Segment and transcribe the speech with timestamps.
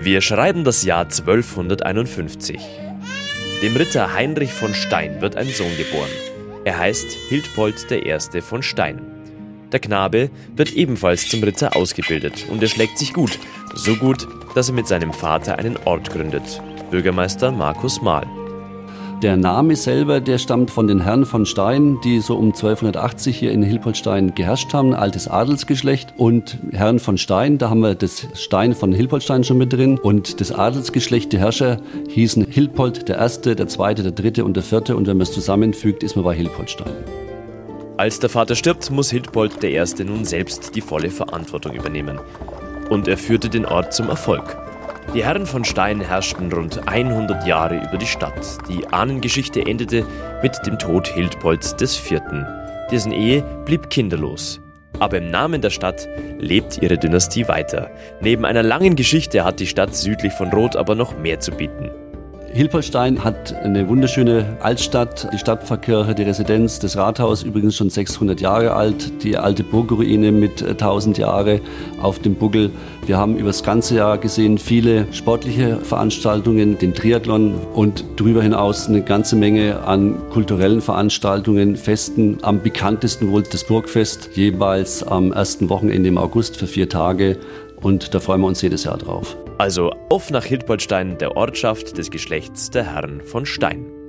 [0.00, 2.60] Wir schreiben das Jahr 1251.
[3.62, 6.10] Dem Ritter Heinrich von Stein wird ein Sohn geboren.
[6.64, 8.40] Er heißt Hildpold I.
[8.40, 9.00] von Stein.
[9.72, 13.38] Der Knabe wird ebenfalls zum Ritter ausgebildet und er schlägt sich gut,
[13.74, 16.62] so gut, dass er mit seinem Vater einen Ort gründet.
[16.90, 18.26] Bürgermeister Markus Mahl.
[19.22, 23.52] Der Name selber, der stammt von den Herren von Stein, die so um 1280 hier
[23.52, 26.14] in Hilpoltstein geherrscht haben, altes Adelsgeschlecht.
[26.16, 29.96] Und Herren von Stein, da haben wir das Stein von Hilpoltstein schon mit drin.
[29.96, 31.76] Und das Adelsgeschlecht, die Herrscher,
[32.08, 34.96] hießen Hilpold der Erste, der Zweite, der Dritte und der Vierte.
[34.96, 36.92] Und wenn man es zusammenfügt, ist man bei Hilpoltstein.
[37.98, 39.84] Als der Vater stirbt, muss Hildpold I.
[40.04, 42.18] nun selbst die volle Verantwortung übernehmen.
[42.90, 44.61] Und er führte den Ort zum Erfolg.
[45.14, 48.58] Die Herren von Stein herrschten rund 100 Jahre über die Stadt.
[48.68, 50.06] Die Ahnengeschichte endete
[50.42, 52.20] mit dem Tod Hildpolds IV.
[52.90, 54.60] Dessen Ehe blieb kinderlos.
[55.00, 57.90] Aber im Namen der Stadt lebt ihre Dynastie weiter.
[58.20, 61.90] Neben einer langen Geschichte hat die Stadt südlich von Roth aber noch mehr zu bieten.
[62.54, 68.74] Hilpoltstein hat eine wunderschöne Altstadt, die Stadtpfarrkirche, die Residenz, das Rathaus, übrigens schon 600 Jahre
[68.74, 71.60] alt, die alte Burgruine mit 1000 äh, Jahre
[72.02, 72.70] auf dem Buckel.
[73.06, 78.86] Wir haben über das ganze Jahr gesehen viele sportliche Veranstaltungen, den Triathlon und darüber hinaus
[78.86, 82.36] eine ganze Menge an kulturellen Veranstaltungen, Festen.
[82.42, 87.38] Am bekanntesten wohl das Burgfest, jeweils am ersten Wochenende im August für vier Tage
[87.82, 89.36] und da freuen wir uns jedes Jahr drauf.
[89.58, 94.01] Also auf nach Hildpoldstein, der Ortschaft des Geschlechts der Herren von Stein.